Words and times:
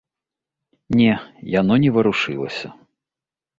Не, 1.01 1.09
яно 1.59 1.73
не 1.85 1.89
варушылася. 1.99 2.67